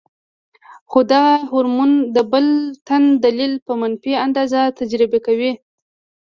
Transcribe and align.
خو 0.89 0.99
دغه 1.11 1.33
هارمون 1.49 1.91
د 2.15 2.17
بل 2.31 2.45
تن 2.87 3.03
دليل 3.25 3.53
پۀ 3.65 3.73
منفي 3.81 4.13
انداز 4.25 4.53
تجزيه 4.77 5.19
کوي- 5.25 5.51